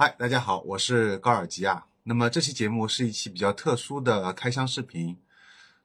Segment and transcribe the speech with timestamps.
[0.00, 1.84] 嗨，大家好，我是高尔基啊。
[2.04, 5.18] 那么这期节目是一期比较特殊的开箱视频，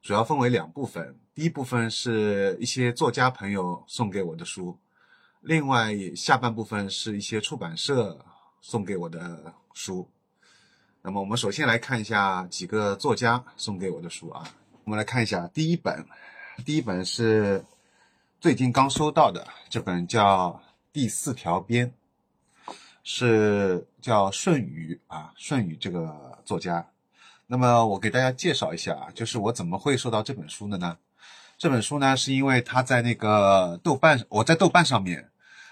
[0.03, 1.17] 主要分为两部分。
[1.33, 4.77] 第一部分是一些作家朋友送给我的书，
[5.41, 8.23] 另外下半部分是一些出版社
[8.61, 10.07] 送给我的书。
[11.01, 14.47] 那么我们首先来看一下几个作家送给我的书啊。
[14.83, 16.05] 我们来看一下第一本，
[16.63, 17.65] 第一本是
[18.39, 20.49] 最近刚收到的，这本叫
[20.93, 21.87] 《第四条边》。
[23.03, 26.87] 是叫舜宇啊，舜宇这个作家。
[27.47, 30.97] 那么我给大家介绍一下啊，就是我怎么会收到这本书的呢？
[31.57, 35.29] 这本书呢，是因为他在那个豆瓣，我在豆瓣上面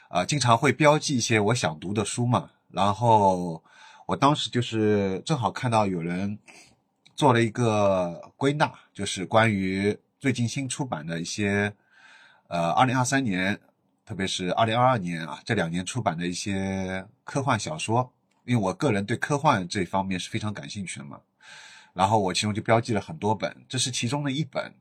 [0.10, 2.52] 啊，经常会标记一些我想读的书嘛。
[2.70, 3.64] 然后
[4.06, 6.38] 我当时就是正好看到有人
[7.16, 11.74] 做了一个归纳，就是关于最近新出版的一些
[12.48, 13.58] 呃，二零二三年。
[14.04, 18.12] 特别是二零二二年啊，这两年出版的一些科幻小说，
[18.44, 21.22] 因为我个人对科幻这方面是非常感兴趣的嘛，
[21.94, 24.76] 然后我其中就标记了很多本，这是其中的一本，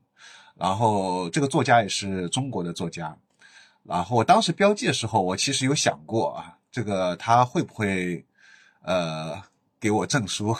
[0.55, 3.15] 然后这个作家也是中国的作家，
[3.83, 8.25] 然后我当时标记的时候，我其实有想过啊，这个他会不会
[8.81, 9.41] 呃
[9.79, 10.53] 给我证书，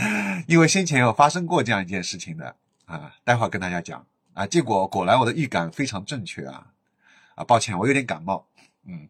[0.46, 4.04] 因为先前有发生过这样一件事情的啊，待会儿跟大家讲。
[4.34, 6.66] 啊，结果果然我的预感非常正确啊。
[7.36, 8.46] 啊，抱歉，我有点感冒，
[8.84, 9.08] 嗯，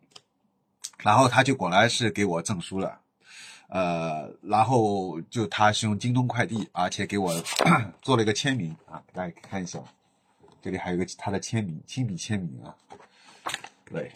[1.03, 2.99] 然后他就果然是给我证书了，
[3.69, 7.35] 呃，然后就他是用京东快递，而且给我
[8.03, 9.79] 做了一个签名啊，大家可以看一下，
[10.63, 12.75] 这里还有一个他的签名，亲笔签名啊，
[13.91, 14.11] 对，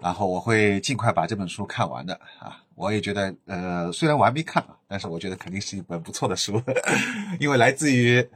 [0.00, 6.60] 然后我会尽快把这本书看完的啊，我也觉得，呃，虽然我还没看，但是我觉得肯定是一本不错的书，
[7.40, 8.28] 因为来自于。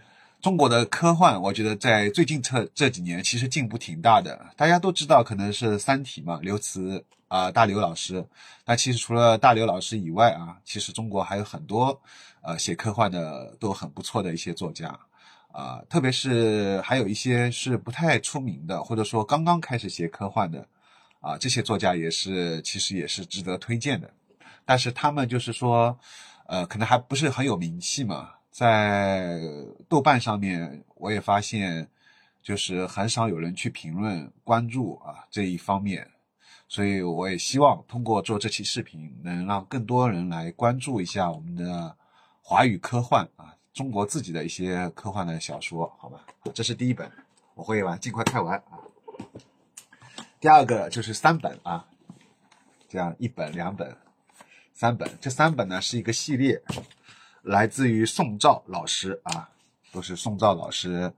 [0.43, 4.47] 中国的科幻，我觉得在最近这这几年其实进步挺大的。
[4.57, 8.27] 大家都知道，可能是《三体》嘛，刘慈啊，大刘老师。
[8.67, 12.03] 那其实除了大刘老师以外啊，其实中国还有很多
[12.43, 14.99] 呃写科幻的都很不错的一些作家
[15.53, 20.67] 啊，特别是还有一些是不太出名的，或者说刚刚开始写科幻的
[21.21, 24.11] 啊，这些作家也是其实也是值得推荐的。
[24.65, 25.97] 但是他们就是说，
[26.47, 28.31] 呃，可能还不是很有名气嘛。
[28.51, 29.41] 在
[29.89, 31.89] 豆瓣上面，我也发现，
[32.43, 36.11] 就是很少有人去评论、关注啊这一方面，
[36.71, 41.97] 所以我也希望通过做这期视频，能让更多人来关注一下我们的
[42.41, 46.25] 华语科幻啊，中国自己的一些科幻的小说，好吧？
[46.55, 47.11] 这是第一本，
[47.57, 48.79] 我会把尽快看完啊。
[50.39, 51.85] 第二个就是三本啊，
[52.89, 53.97] 这样一本、两本、
[54.73, 56.63] 三本，这三本呢是一个系列。
[57.43, 59.51] 来自于宋照老师啊，
[59.91, 61.13] 都是宋照老师，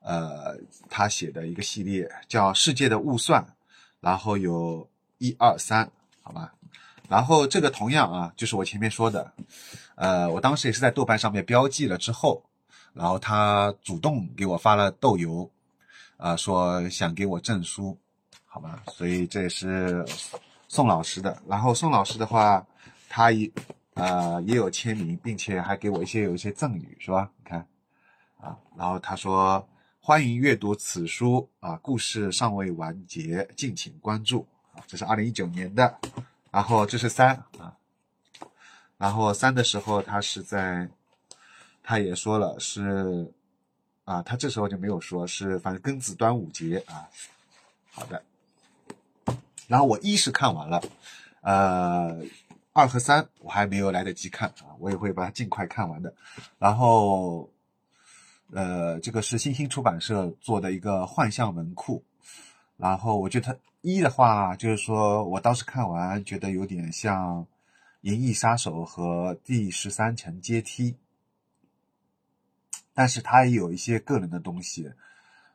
[0.00, 0.56] 呃，
[0.88, 3.42] 他写的一个系列叫《世界的误算》，
[4.00, 4.86] 然后有
[5.22, 5.88] 一二三，
[6.20, 6.52] 好吧，
[7.08, 9.32] 然后这个同样啊，就是我前面说的，
[9.94, 12.42] 呃，我当时也是在豆瓣上面标记了之后，
[12.92, 15.48] 然后他主动给我发了豆邮，
[16.16, 17.96] 啊，说想给我证书，
[18.44, 20.04] 好吧，所以这也是
[20.66, 22.66] 宋老师的，然后宋老师的话，
[23.08, 23.50] 他一。
[23.94, 27.30] 呃，也有签名，并且还给我一些有一些赠语，是吧？
[27.36, 27.58] 你看，
[28.40, 29.68] 啊，然后他说
[30.00, 34.48] 欢迎阅读此书啊，故事尚未完结，敬请关注。
[34.86, 35.98] 这是二零一九年的，
[36.50, 37.76] 然后这是三啊，
[38.98, 40.88] 然后三的时候他是在，
[41.82, 43.32] 他也说了是
[44.04, 47.08] 啊，他这时候就没有说是，反正庚子端午节啊，
[47.90, 48.22] 好的，
[49.66, 50.82] 然后我一是看完了，
[51.40, 52.22] 呃。
[52.74, 56.10] 二和三我还没有来得及看啊，我也会把它尽快看完的。
[56.58, 57.46] 然后，
[58.50, 62.02] 呃，这个是新兴出版社做的一个幻象文库。
[62.78, 67.44] 然后我觉得一的话，就是说我当时看完觉得有点像
[68.00, 70.92] 《银翼杀手》和《第十三层阶梯》，
[72.94, 74.90] 但是它也有一些个人的东西，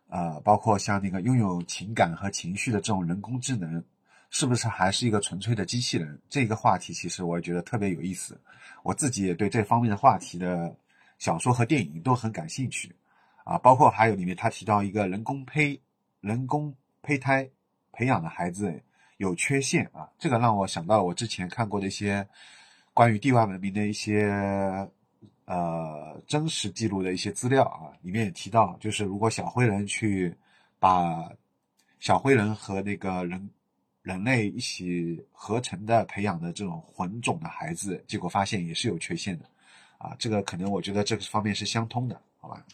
[0.10, 3.84] 呃，包括像那个拥有情感和情绪的这种人工智能。
[4.30, 6.20] 是不是还是一个纯粹的机器人？
[6.30, 8.38] 这个话题其实我也觉得特别有意思，
[8.84, 10.76] 我自己也对这方面的话题的
[11.18, 12.94] 小说和电影都很感兴趣，
[13.46, 15.80] 啊，包括还有里面他提到一个人工胚、
[16.20, 17.50] 人工胚胎
[17.92, 18.82] 培养的孩子
[19.18, 22.28] 有缺陷啊，这个让我想到我之前看过的一些
[22.94, 24.28] 关于地外文明的一些
[25.46, 30.36] 呃真实记录的一些资料啊，里面也提到，就是如果小灰人去
[30.80, 31.32] 把
[32.00, 33.50] 小灰人和那个人。
[34.04, 39.44] 人类一起合成的培养的这种混种的孩子，结果发现也是有缺陷的，
[39.98, 42.66] 啊，这个可能我觉得这个方面是相通的，好吧？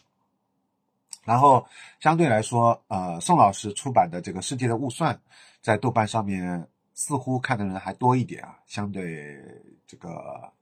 [1.24, 1.66] 然后
[2.00, 5.14] 相对来说，呃，宋老师出版的这个《世界的误算》
[5.62, 9.40] 在豆瓣上面似乎看的人还多一点啊，相对
[9.86, 10.52] 这个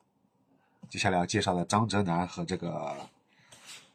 [0.89, 2.95] 接下来要介绍的张哲南和这个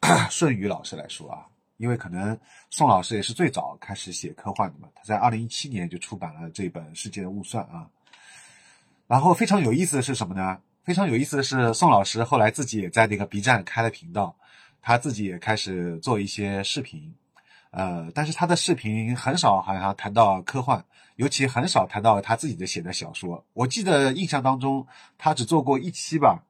[0.30, 1.46] 顺宇老师来说啊，
[1.78, 2.38] 因为可能
[2.70, 7.88] 宋老师也是最早开始写科幻的嘛，他在二零一七年就出版了这本《世界的误算》啊。
[9.06, 10.60] 然后非常有意思的是什么呢？
[10.84, 14.36] 非常有意思的是，宋老师后来自己也在那个 B 站开了频道，
[14.80, 17.14] 他自己也开始做一些视频。
[17.70, 20.82] 呃，但是他的视频很少，好像谈到科幻，
[21.16, 23.44] 尤其很少谈到他自己的写的小说。
[23.52, 24.86] 我记得印象当中，
[25.18, 26.44] 他只做过一期吧，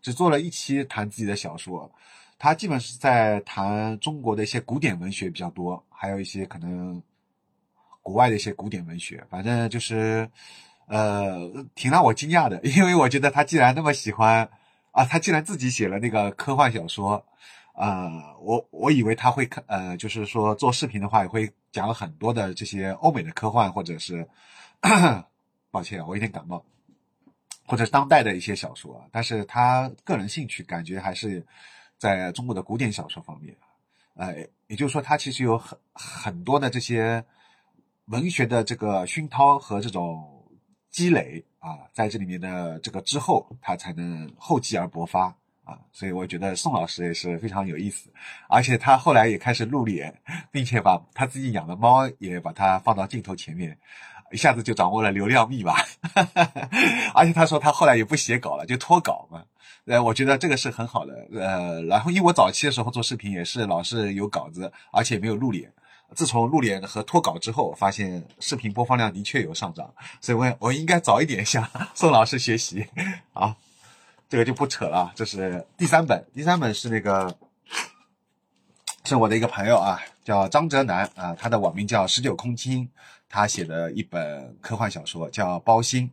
[0.00, 1.90] 只做了一期谈自己的小说。
[2.38, 7.02] 他基本是在谈中国的一些古典文学比较多，还有一些可能
[8.00, 9.24] 国外的一些古典文学。
[9.28, 10.30] 反正就是，
[10.86, 14.48] 呃，挺让我惊讶的，因为我觉得他既然那么喜欢
[14.94, 17.22] 啊，他既然自己写了那个科幻小说。
[17.76, 18.08] 呃，
[18.40, 24.24] 我我以为他会看，呃，就是说做视频的话也会讲很多的这些欧美的科幻，或者是，
[25.72, 26.64] 抱歉，我有点感冒，
[27.66, 29.04] 或者是当代的一些小说。
[29.10, 31.44] 但是他个人兴趣感觉还是
[31.98, 33.56] 在中国的古典小说方面，
[34.14, 34.32] 呃，
[34.68, 37.24] 也就是说他其实有很很多的这些
[38.04, 40.33] 文学的这个熏陶和这种
[40.94, 45.34] 积累啊，在这里面的这个之后，他才能厚积而薄发。
[45.64, 48.12] 啊，所以我觉得宋老师也是非常有意思，
[48.50, 50.14] 而且他后来也开始露脸，
[50.52, 53.76] 并且把他自己养的猫也把它放到镜头前面，
[54.30, 55.74] 一下子就掌握了流量密码。
[57.14, 59.42] 而且他说他后来也不写稿了，就脱稿嘛。
[59.86, 61.26] 呃，我觉得这个是很好的。
[61.32, 65.72] 呃，然后因为我早期的时候做视频也是老是有稿子，而且没有露脸。
[66.14, 72.86] 自从露脸和脱稿之后，发现视频播放量的确有上涨，所以我我应该早一点向 宋老师学习
[73.32, 73.56] 啊。
[74.26, 77.36] 这个就不扯了，这是第三本，第三本是那个，
[79.04, 82.88] 是我的一个朋友啊，叫张哲南啊，他的网名叫十九空青，
[83.28, 86.10] 他写的一本科幻小说叫《包心》，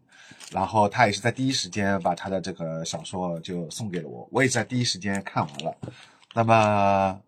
[0.54, 5.76] 然后他也是在第一时间把他的这个小说就送给了我，我也在第一时间看完了。
[6.34, 7.20] 那么，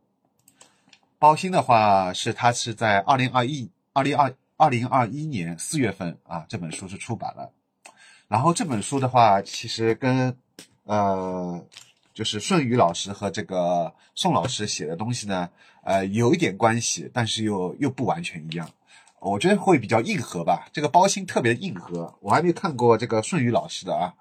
[1.24, 7.50] 包心的话是他是在二零二一二零二二零二一年四月份啊，这本书是出版了，
[8.28, 10.36] 然后这本书的话其实跟
[10.84, 11.64] 呃，
[12.14, 15.50] 就是顺宇老师和这个宋老师写的东西呢，
[15.84, 18.70] 呃，有一点关系，但是又又不完全一样。
[19.22, 20.68] 我觉得会比较硬核吧。
[20.74, 24.14] 这个包心特别硬核，我还没看过这个顺宇老师的啊。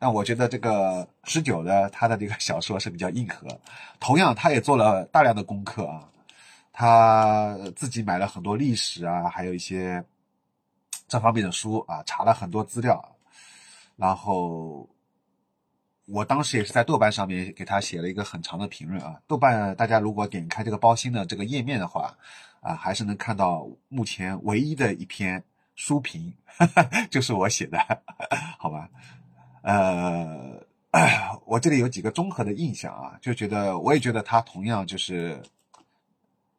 [0.00, 3.46] 但我觉得这个十九的他的这个小说是比较硬核。
[4.00, 6.08] 同样，他也做了大量的功课啊，
[6.78, 10.04] 他自己买了很多历史啊，还有一些
[11.08, 13.16] 这方面的书啊，查了很多资料，
[13.96, 14.88] 然后。
[16.10, 19.20] 我当时也是在豆瓣上面给他写了一个很长的评论啊。
[19.26, 22.16] 豆瓣大家如果点开这个包心的这个页面的话，
[22.62, 25.44] 啊，还是能看到目前唯一的一篇
[25.74, 26.32] 书评，
[27.12, 27.78] 就是我写的，
[28.58, 28.88] 好吧？
[29.60, 30.66] 呃，
[31.44, 35.42] 我这里有几个综合的印象啊，就觉得我也觉得他同样就是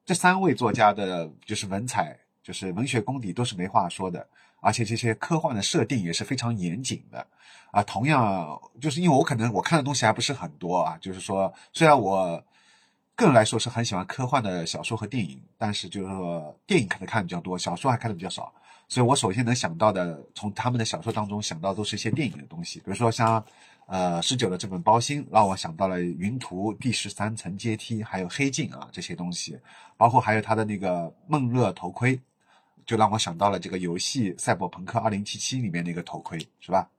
[0.09, 4.27] 这三位作家的，就是文采，就是文学功底都是没话说的。
[4.59, 7.27] 而且这些科幻的设定也是非常严谨的，
[7.69, 12.43] 啊，同样就是因为我可能我看的东西还不是很多啊，就是说虽然我
[13.15, 18.51] 个人来说是很喜欢科幻的小说和电影，但是就是说电影可能看的比较多，小说还看的比较少，
[18.87, 23.45] 所以我首先能想到的从他们的小说当中想到都是一些电影的东西，比如说像
[23.89, 29.59] 呃十九的这本《包心》，让我想到了《云图》第十三层阶梯，还有《黑镜》啊这些东西，
[29.97, 32.15] 包括还有他的那个《梦乐头盔》。
[32.85, 36.89] 就让我想到了这个游戏《赛博朋克2077》里面那个头盔，是吧？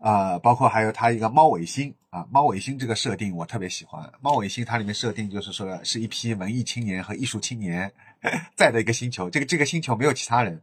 [0.00, 4.12] 啊，包括还有他一个猫尾星啊，猫尾星这个设定我特别喜欢。
[4.20, 7.90] 猫尾星它里面设定就是说是一批文艺青年和艺术青年
[8.54, 10.60] 在的一个星球，这个这个星球没有其他人，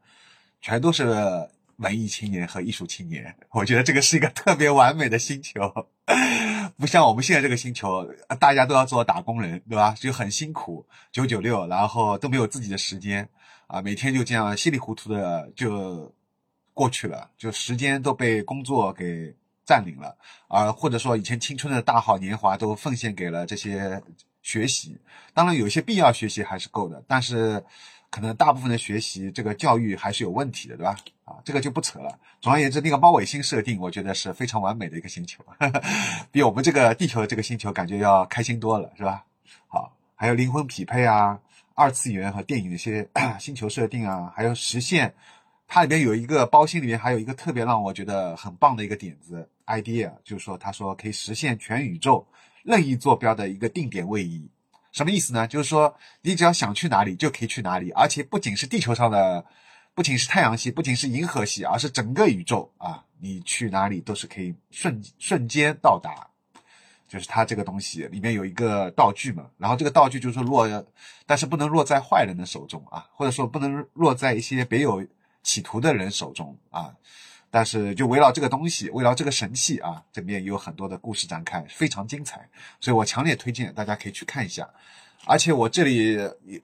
[0.62, 3.36] 全都是文艺青年和艺术青年。
[3.52, 5.60] 我觉得这个是一个特别完美的星球。
[6.78, 8.08] 不像我们现在这个星球，
[8.40, 9.94] 大家都要做打工人，对吧？
[10.00, 13.28] 就很辛苦，九九六，然后都没有自己的时间，
[13.68, 16.14] 啊，每天就这样稀里糊涂的就
[16.74, 20.16] 过去了，就时间都被工作给占领了，
[20.48, 24.02] 啊，或者说以前青春的大好年华都奉献给了这些
[24.42, 24.98] 学习。
[25.34, 27.64] 当然，有些必要学习还是够的，但是。
[28.10, 30.96] 可能大部分的学习这个教育还是有问题的，对吧？
[31.26, 32.20] 啊，这个就不扯了。
[32.42, 35.44] 总而言之，那个猫尾星设定，我觉得是非常完美的一个星球，
[36.32, 39.24] 比我们这个地球的这个星球感觉要开心多了，是吧？
[39.68, 41.40] 好，还有灵魂匹配啊，
[41.76, 43.08] 二次元和电影的一些
[43.40, 45.14] 星球设定啊，还有实现，
[45.68, 52.26] 它里边有一个包星里面还有一个特别让我觉得很棒的一个点子 idea，就是说他说可以实现全宇宙
[52.64, 54.50] 任意坐标的一个定点位移。
[54.92, 55.48] 什么意思呢？
[55.48, 59.46] 就是说，你只要想去哪里就可以去哪里，而且不仅是地球上的，
[59.94, 63.04] 不仅是太阳系，不仅是银河系，而是整个宇宙啊！
[63.20, 66.28] 你去哪里都是可以瞬瞬间到达。
[67.08, 70.86] 就是它这个东西里面有一个道具嘛，然后这个道具就是说落，
[71.26, 75.04] 但是不能落在坏人的手中啊，或者说不能落在一些别有
[75.42, 76.94] 企图的人手中啊。
[77.52, 82.48] 但是就围绕这个东西，围绕这个神器啊，这边有很多的故事展开，非常精彩，
[82.80, 84.70] 所以我强烈推荐大家可以去看一下。
[85.26, 86.18] 而且我这里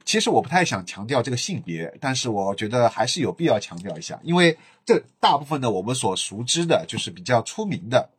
[0.05, 8.09] 其实我不太想强调这个性别，但是我觉得还是有必要强调一下，因为这大部分的我们所熟知的，就是比较出名的，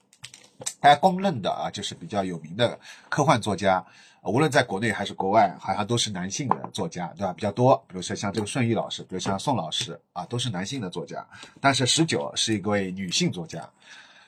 [0.78, 3.84] 大家公认的啊，就是比较有名的科幻作家，
[4.26, 7.32] 无论在国内还是国外，好像都是男性的作家，对吧？
[7.32, 11.26] 比较多，比如说像这个顺义老师，比如像宋老师啊，都是男性的作家。
[11.60, 13.68] 但是十九是一位女性作家，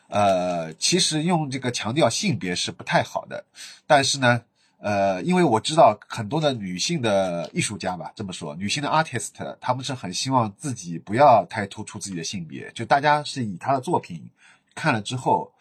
[0.09, 3.45] 呃，其实用这个强调性别是不太好的，
[3.87, 4.43] 但是呢。
[4.81, 14.31] 呃，因为我知道很多的女性的艺术家吧，这么说，女性的 artist，她们是很希望自己不要太突出自己的性别，就大家是以她的作品
[14.76, 15.52] 看了之后，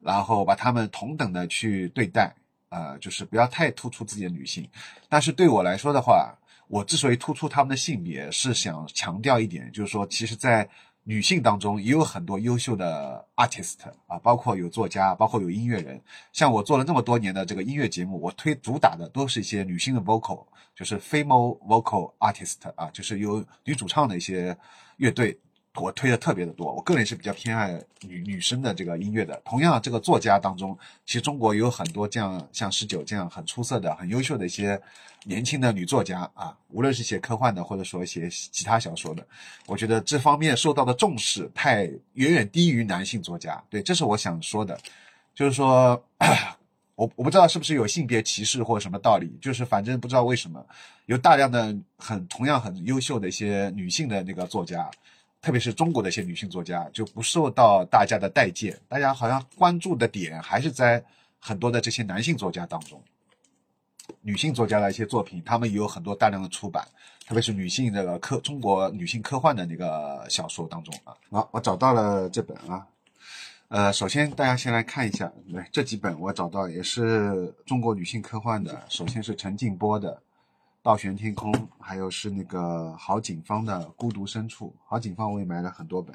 [0.00, 2.34] 然后把她们同等的去对待，
[2.74, 4.68] 呃，就是不要太突出自己的女性。
[5.08, 10.68] 但是对我来说的话，我之所以突出她们的性别，是想强调一点，就是说，其实，在
[11.04, 13.76] 女性当中也有很多优秀的 artist
[14.08, 16.02] 啊，包括有作家，包括有音乐人。
[16.32, 24.56] 像我做了那么多年的这个音乐节目，我推主打的都是一些女性的 vocal，就是 female vocal artist 啊，就是有女主唱的一些
[24.96, 25.38] 乐队。
[25.76, 29.40] 我推的特别的多，我个人是比较偏爱女女生的这个音乐的。
[29.44, 34.80] 同样，这个作家当中，其实中国有很多这样像十九这样很出色的、很优秀的一些
[35.24, 39.26] 年轻的女作家啊，无论是写科幻的，或者说写其他小说的，
[39.66, 43.60] 我觉得这方面受到的重视太远远低于男性作家。
[43.68, 44.78] 对，这是我想说的，
[45.34, 46.00] 就是说，
[46.94, 50.64] 我我不知道是不是有性别歧视或者什么道理，就是反正不知道为什么
[51.06, 54.88] 有大量的很同样很优秀的一些女性的那个作家。
[55.44, 61.04] 特别是中国的一些女性作家就不受到大家的待见，大家好像关注的点还是在
[61.38, 62.98] 很多的这些男性作家当中。
[64.22, 66.82] 女性作家的一些作品，他们也有很多大量的出版，
[67.26, 71.12] 特别是女性这个科中国女性科幻的那个小说当中啊。
[71.30, 72.86] 好，我找到了这本啊，
[73.68, 80.22] 呃，首先大家先来看一下，对这几本我找到也是中国女性科幻的，首先是陈静波的。
[80.84, 81.50] 倒悬天空，
[81.80, 84.70] 还有是那个郝景芳的孤独深处。
[84.84, 86.14] 郝景芳我也买了很多本，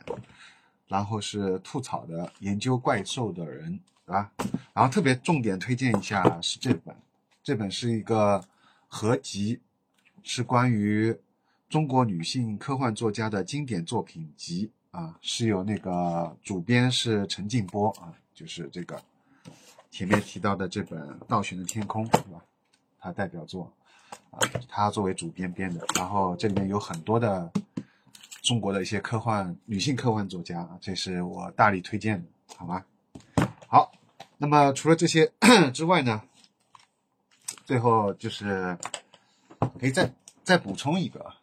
[0.88, 4.32] 然后是吐草的研究怪兽的人，对吧？
[4.72, 6.96] 然后特别重点推荐一下是这本，
[7.42, 8.40] 这本是一个
[8.88, 9.60] 合集，
[10.22, 11.18] 是关于
[11.68, 19.02] 中国女性科幻作家的经典作品集啊，是有那个主编是陈静波啊，就是这个
[19.90, 22.40] 前面提到的这本《倒悬的天空》，是吧？
[23.00, 23.74] 他代表作。
[24.32, 27.52] 啊，他作为主编编的，然后这里面有很多的
[28.42, 32.84] 中国的一些科幻女性科幻作家，这是我大力推荐的，好吗？
[33.68, 33.92] 好，
[34.38, 35.32] 那么除了这些
[35.74, 36.22] 之外呢，
[37.66, 38.78] 最后就是
[39.80, 40.14] 可以再
[40.44, 41.34] 再补充一个，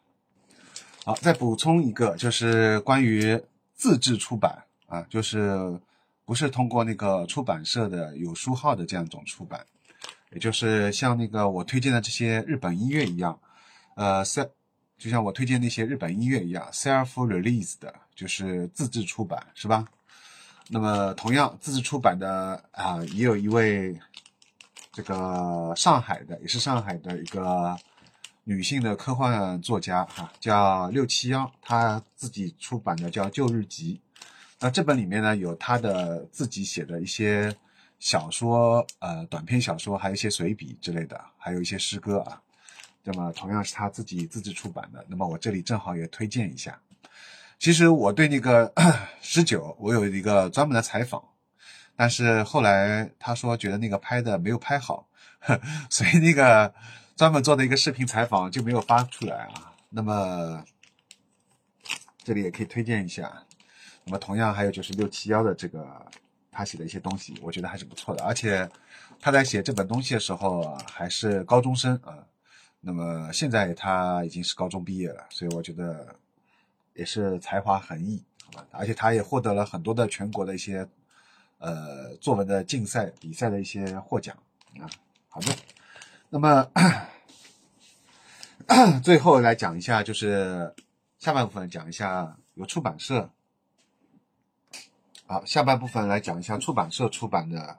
[1.05, 3.41] 好，再补充一个就是关于
[3.75, 5.79] 自制出版啊，就是
[6.25, 9.65] 不是通过那个出版社的有书号的这样一种出版。
[10.31, 13.39] 也就是像那个我推荐的这些日本音乐一样，
[13.95, 14.45] 呃像
[14.97, 19.87] 就像我推荐那些日本音乐一样，self release 的，就是自制出版，是吧？
[20.69, 23.97] 那么同样自制出版的啊，也有一位
[24.91, 27.77] 这个上海的，也是上海的一个
[28.43, 34.01] 女性的科幻作家哈，叫六七幺，她自己出版的叫《旧日集》，
[34.59, 37.55] 那这本里面呢有她的自己写的一些。
[37.99, 42.41] 小说，呃，短篇小说，还有一些随笔之类的，还有一些诗歌啊。
[43.03, 45.03] 那么同样是他自己自制出版的。
[45.07, 46.79] 那么我这里正好也推荐一下。
[47.57, 48.71] 其实我对那个
[49.21, 51.23] 十九，我有一个专门的采访，
[51.95, 55.07] 但是后来他说觉得那个拍的没有拍好，
[55.89, 56.71] 所以那个
[57.15, 59.73] 专门做的一个视频采访就没有发出来啊。
[59.89, 60.63] 那么
[62.23, 63.43] 这里也可以推荐一下。
[64.03, 66.05] 那么同样还有就是六七幺的这个。
[66.57, 68.67] 他写的一些东西，我觉得还是不错的，而且
[69.19, 72.17] 他在写这本东西的时候还是高中生啊。
[72.79, 76.15] 那么现在他已经是高中毕业了，所以我觉得
[76.95, 78.67] 也是才华横溢，好吧？
[78.71, 80.87] 而且他也获得了很多的全国的一些
[81.59, 84.35] 呃作文的竞赛比赛的一些获奖
[84.79, 84.89] 啊。
[85.29, 85.55] 好的，
[86.29, 86.67] 那么
[89.03, 90.73] 最后来讲一下，就是
[91.19, 93.29] 下半部分讲一下有出版社。
[95.29, 97.77] 好，下半部分来讲一下出版社出版的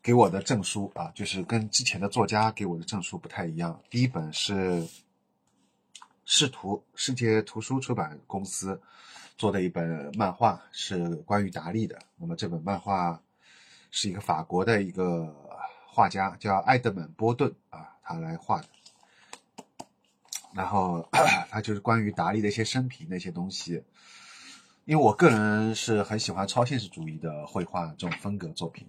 [0.00, 3.82] 给我的证书啊，就是跟之前的作家给我的证书不太一样。
[3.90, 4.86] 第一本是
[6.24, 8.80] 视图世界图书出版公司
[9.36, 11.98] 做的一本漫画，是关于达利的。
[12.16, 13.20] 那么这本漫画
[13.90, 15.34] 是一个法国的一个
[15.88, 18.68] 画家叫埃德蒙·波顿啊，他来画的。
[20.54, 21.08] 然后
[21.50, 23.82] 他就是关于达利的一些生平那些东西。
[24.88, 28.88] 因为我个人是很喜欢超现实主义的绘画这种风格作品，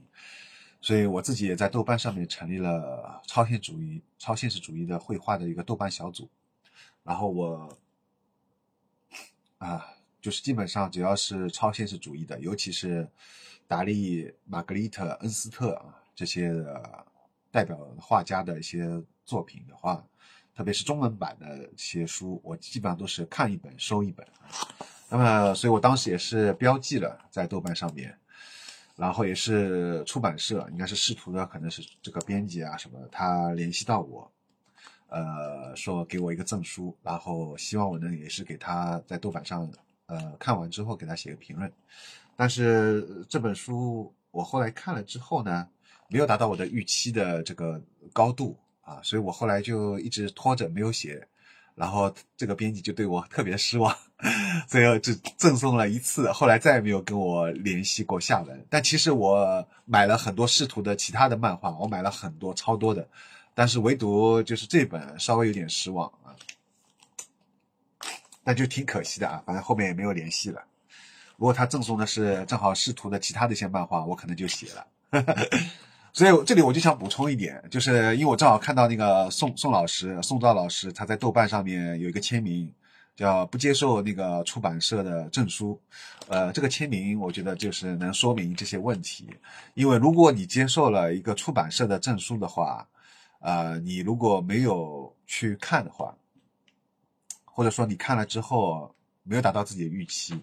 [0.80, 6.30] 所以我自己也在豆瓣上面成立了超现实主义、超现实主义的绘画的一个豆瓣小组。
[7.04, 7.78] 然后我
[9.58, 9.86] 啊，
[10.22, 13.06] 就是基本上只要是超现实主义的，尤其是
[13.68, 16.50] 达利、玛格丽特、恩斯特啊这些
[17.52, 20.02] 代表画家的一些作品的话，
[20.56, 24.26] 特别是中文版的一些书，我基本上都是看一本收一本。
[25.12, 28.16] 那么，所以我当时也是标记了在豆瓣上面，
[28.96, 34.32] 然后也是出版社，应该是试图的，可能是这个编辑啊什么，他联系到我，
[35.08, 39.68] 呃，说给我一个证书，然后希望我能也是给他在豆瓣上，
[40.06, 41.72] 呃，看完之后给他写个评论。
[42.36, 45.68] 但是这本书我后来看了之后呢，
[46.08, 47.82] 没有达到我的预期的这个
[48.14, 51.28] 高度啊，所以我后来就一直拖着没有写。
[51.80, 53.96] 然后这个编辑就对我特别失望，
[54.68, 58.66] 最后只赠送了一次，后来再也没有跟我联系过下文。
[58.70, 63.08] 但其实我买了很多视图的其他的漫画，我买了很多超多的，
[63.56, 66.36] 但是唯独就是这本稍微有点失望啊，
[68.44, 70.62] 但就挺可惜的啊，反正后面也没有联系了。
[71.38, 74.86] 如果他赠送的是正好视图的其他的一些漫画，我可能就写了。
[76.12, 82.72] 所以这里我就想补充一点，就是因为我正好看到那个宋宋老师、宋照老师，他在豆瓣上面有一个签名，
[83.16, 85.80] 叫不接受那个出版社的证书。
[86.28, 89.30] 呃，这个签名我觉得就是能说明这些问题。
[89.76, 92.88] 因为如果你接受了一个出版社的证书的话，
[93.40, 96.16] 呃，你如果没有去看的话，
[97.46, 100.34] 或者说你看了之后没有达到自己的预期。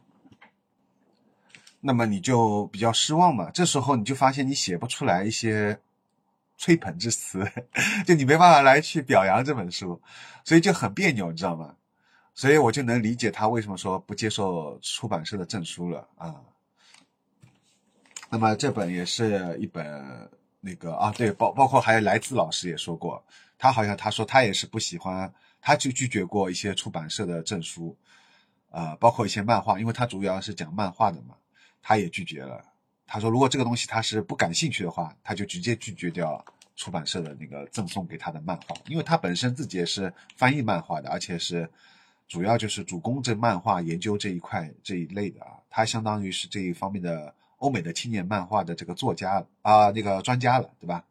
[1.87, 3.49] 那么你就比较失望嘛？
[3.53, 5.79] 这时候你就发现你写不出来一些
[6.59, 7.49] 吹捧之词，
[8.05, 10.03] 就你没办法来去表扬这本书，
[10.45, 11.77] 所以就很别扭，你知道吗？
[12.35, 16.35] 所以我就能理解他为什么说不接受出版社的证书了啊。
[18.29, 20.29] 那么这本也是一本
[20.61, 23.25] 那个啊，对，包包括还有来自老师也说过，
[23.57, 27.97] 他好像他说他也是不喜欢，他就拒绝过一些出版社的证书，
[28.71, 31.37] 啊，包括一些漫画，因为他主要是讲漫画的嘛。
[31.89, 32.61] 他也拒绝了。
[33.07, 36.45] 他说，如果这个东西他是不感兴趣的话，他就直接拒绝掉
[36.75, 41.71] 出版社的那个赠送给他的漫画，因为他本身自己也是翻译漫画的，而且是
[42.27, 45.53] 主要就是主攻这漫画研究这一块这一类的啊。
[45.71, 51.05] 他相当于是这一方面的欧美的青年漫画的这个作家啊，那个专家了，对吧？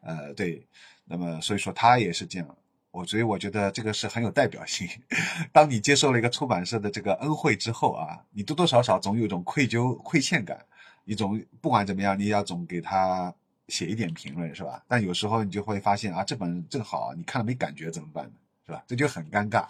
[0.00, 0.66] 呃，对。
[1.04, 2.56] 那么所以说他也是这样。
[2.92, 4.86] 我所以我觉得这个是很有代表性。
[5.50, 10.64] 当你接受了一个出版社的这个恩惠之后啊，你多多少少总有一种愧疚、亏欠感，
[11.04, 13.34] 一种不管怎么样，你要总给他
[13.68, 14.84] 写一点评论，是吧？
[14.86, 18.32] 但有时候你就会发现啊，这本正好你看了没感觉怎么办呢？
[18.66, 18.84] 是吧？
[18.86, 19.66] 这就很尴尬。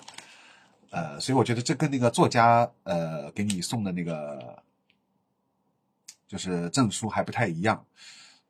[0.91, 4.63] 呃，所以我觉得这跟那个作家呃给你送的那个
[6.27, 7.83] 就是证书还不太一样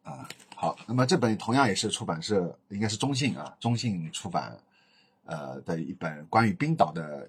[0.03, 0.27] 啊。
[0.63, 4.57] 好，那么这本同样也是出版社，应该是中信啊，中信出版，
[5.25, 7.29] 呃的一本关于冰岛的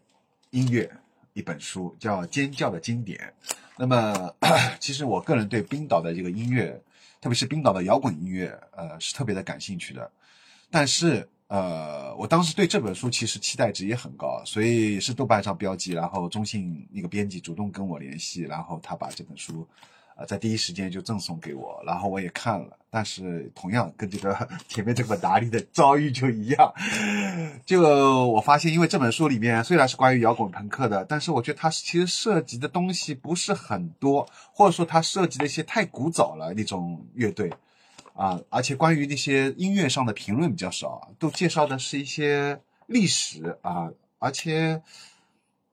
[0.51, 0.87] 音乐
[1.33, 3.33] 一本书，叫《尖叫的经典》。
[3.75, 4.31] 那么，
[4.79, 6.79] 其实我个人对冰岛的这个音乐，
[7.19, 10.11] 特别是冰岛的摇滚音乐，呃，是特别的感兴趣的。
[10.69, 19.67] 但是，呃，我当时对这本书其实期待值也很高，所以是豆瓣上标记，然后中信那个编辑主动跟我联系，然后他把这本书。
[20.15, 26.73] 呃，在第一时间就赠送给我，然后我也看了，但是同样跟这个前面这本达利的遭遇就一样，
[27.65, 27.81] 就
[28.27, 37.51] 我发现，因为这本书里面虽然是关于摇滚朋克的，但是我觉得它其实涉及的东西不是很多，或者说它涉及的一些太古早了那种乐队，
[38.13, 44.83] 啊，而且关于那些音乐上的评论比较少，都介绍的是一些历史啊，而且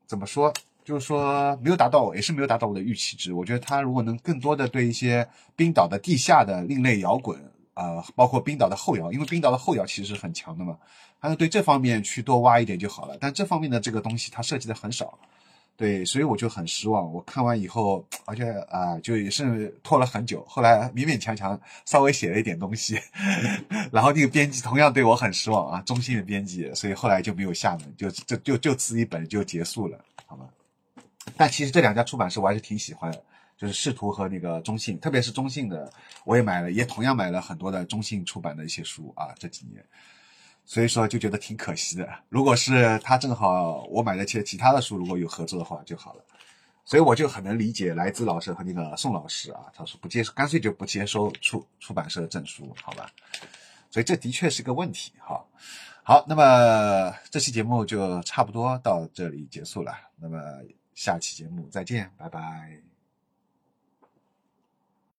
[0.07, 0.51] 怎么说？
[0.91, 3.33] 就是说没有达到，也是没有达到我的预期值。
[3.33, 5.25] 我觉得他如果能更多的对一些
[5.55, 7.39] 冰岛的地下的另类摇滚，
[7.75, 10.77] 啊，包括冰岛的后摇，因为冰岛的后摇其实是很强的嘛，
[11.21, 13.17] 他是对这方面去多挖一点就好了。
[13.21, 15.17] 但这方面的这个东西他涉及的很少，
[15.77, 17.13] 对，所以我就很失望。
[17.15, 22.99] 我看完以后，而且啊，就也是拖了很久，后来勉勉强强稍微写了一点东西，
[23.93, 30.49] 然后那个编辑同样对我很失望啊，中心的编辑，所以后来就没有下文，就就就就此一本就结束了，好吗？
[31.41, 33.25] 但其实这两家出版社我还是挺喜欢的，
[33.57, 35.91] 就是视图和那个中信，特别是中信的，
[36.27, 39.29] 我也买了，也同样买了很多的中信出版的一些书啊。
[39.39, 39.83] 这几年，
[40.67, 42.07] 所以说就觉得挺可惜的。
[42.29, 46.23] 如果是他正好我买的些其他的书如果有合作的话就好了。
[46.85, 53.09] 所以我就很能理解来自老师和那个宋老师啊，他说不接受，干脆就不接收出出版社的证书，好吧？
[53.91, 55.43] 所以这的确是个问题，哈。
[56.03, 60.39] 好，那么这期节目就差不多到这里结束了，那么
[61.01, 62.90] 下期节目再见，拜拜。